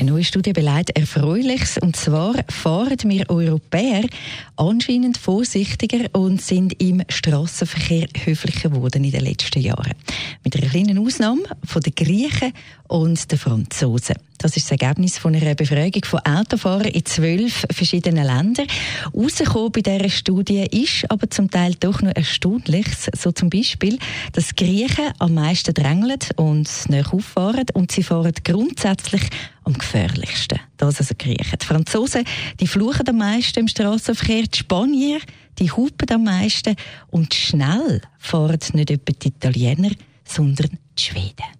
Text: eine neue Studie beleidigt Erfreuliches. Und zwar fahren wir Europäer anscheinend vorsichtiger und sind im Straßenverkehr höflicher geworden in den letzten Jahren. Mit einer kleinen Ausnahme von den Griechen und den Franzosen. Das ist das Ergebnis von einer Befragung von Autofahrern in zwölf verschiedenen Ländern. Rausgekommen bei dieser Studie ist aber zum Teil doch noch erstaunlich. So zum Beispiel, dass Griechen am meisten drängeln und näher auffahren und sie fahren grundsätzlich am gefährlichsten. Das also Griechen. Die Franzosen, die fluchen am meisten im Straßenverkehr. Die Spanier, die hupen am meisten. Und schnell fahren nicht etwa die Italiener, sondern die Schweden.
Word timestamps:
eine 0.00 0.12
neue 0.12 0.24
Studie 0.24 0.52
beleidigt 0.52 0.96
Erfreuliches. 0.96 1.76
Und 1.76 1.94
zwar 1.94 2.34
fahren 2.48 2.98
wir 3.04 3.28
Europäer 3.28 4.04
anscheinend 4.56 5.18
vorsichtiger 5.18 6.08
und 6.12 6.40
sind 6.40 6.80
im 6.80 7.02
Straßenverkehr 7.08 8.08
höflicher 8.24 8.70
geworden 8.70 9.04
in 9.04 9.12
den 9.12 9.24
letzten 9.24 9.60
Jahren. 9.60 9.92
Mit 10.42 10.56
einer 10.56 10.70
kleinen 10.70 10.98
Ausnahme 10.98 11.42
von 11.64 11.82
den 11.82 11.94
Griechen 11.94 12.52
und 12.88 13.30
den 13.30 13.38
Franzosen. 13.38 14.16
Das 14.42 14.56
ist 14.56 14.70
das 14.70 14.80
Ergebnis 14.80 15.18
von 15.18 15.34
einer 15.34 15.54
Befragung 15.54 16.02
von 16.06 16.20
Autofahrern 16.20 16.86
in 16.86 17.04
zwölf 17.04 17.66
verschiedenen 17.70 18.24
Ländern. 18.24 18.66
Rausgekommen 19.14 19.70
bei 19.70 19.82
dieser 19.82 20.08
Studie 20.08 20.64
ist 20.64 21.10
aber 21.10 21.28
zum 21.28 21.50
Teil 21.50 21.74
doch 21.78 22.00
noch 22.00 22.16
erstaunlich. 22.16 22.86
So 23.14 23.32
zum 23.32 23.50
Beispiel, 23.50 23.98
dass 24.32 24.56
Griechen 24.56 25.12
am 25.18 25.34
meisten 25.34 25.74
drängeln 25.74 26.20
und 26.36 26.70
näher 26.88 27.12
auffahren 27.12 27.66
und 27.74 27.92
sie 27.92 28.02
fahren 28.02 28.32
grundsätzlich 28.42 29.20
am 29.64 29.74
gefährlichsten. 29.74 30.58
Das 30.78 30.98
also 30.98 31.14
Griechen. 31.18 31.58
Die 31.60 31.66
Franzosen, 31.66 32.24
die 32.60 32.66
fluchen 32.66 33.08
am 33.08 33.18
meisten 33.18 33.60
im 33.60 33.68
Straßenverkehr. 33.68 34.44
Die 34.44 34.58
Spanier, 34.58 35.20
die 35.58 35.70
hupen 35.70 36.10
am 36.12 36.24
meisten. 36.24 36.76
Und 37.10 37.34
schnell 37.34 38.00
fahren 38.18 38.58
nicht 38.72 38.90
etwa 38.90 39.12
die 39.12 39.28
Italiener, 39.28 39.90
sondern 40.24 40.78
die 40.98 41.02
Schweden. 41.02 41.59